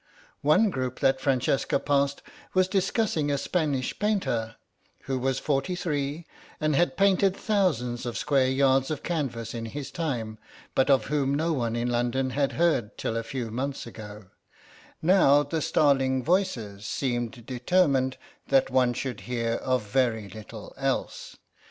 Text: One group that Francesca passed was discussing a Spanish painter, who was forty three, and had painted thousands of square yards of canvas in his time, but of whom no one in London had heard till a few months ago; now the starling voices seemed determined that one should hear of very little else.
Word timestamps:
One 0.41 0.71
group 0.71 0.99
that 1.01 1.21
Francesca 1.21 1.77
passed 1.79 2.23
was 2.55 2.67
discussing 2.67 3.29
a 3.29 3.37
Spanish 3.37 3.99
painter, 3.99 4.55
who 5.03 5.19
was 5.19 5.37
forty 5.37 5.75
three, 5.75 6.25
and 6.59 6.75
had 6.75 6.97
painted 6.97 7.37
thousands 7.37 8.07
of 8.07 8.17
square 8.17 8.47
yards 8.47 8.89
of 8.89 9.03
canvas 9.03 9.53
in 9.53 9.65
his 9.67 9.91
time, 9.91 10.39
but 10.73 10.89
of 10.89 11.05
whom 11.05 11.35
no 11.35 11.53
one 11.53 11.75
in 11.75 11.87
London 11.87 12.31
had 12.31 12.53
heard 12.53 12.97
till 12.97 13.15
a 13.15 13.21
few 13.21 13.51
months 13.51 13.85
ago; 13.85 14.25
now 15.03 15.43
the 15.43 15.61
starling 15.61 16.23
voices 16.23 16.87
seemed 16.87 17.45
determined 17.45 18.17
that 18.47 18.71
one 18.71 18.93
should 18.93 19.19
hear 19.29 19.53
of 19.53 19.83
very 19.83 20.27
little 20.29 20.73
else. 20.77 21.37